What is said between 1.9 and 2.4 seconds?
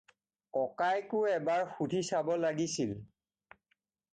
চাব